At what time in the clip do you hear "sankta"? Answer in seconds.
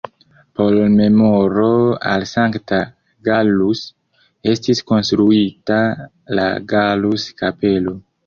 2.29-2.79